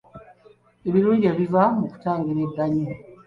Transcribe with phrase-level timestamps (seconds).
[0.87, 2.87] Ebirungi ebiva mu kutangira ebbanyi